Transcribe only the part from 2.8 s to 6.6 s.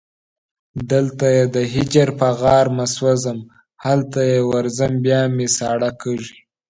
سوځم هلته چې ورځم بیا مې ساړه کېږي